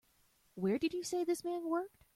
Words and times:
Where 0.55 0.79
did 0.79 0.93
you 0.95 1.03
say 1.03 1.23
this 1.23 1.43
man 1.43 1.65
worked? 1.69 2.03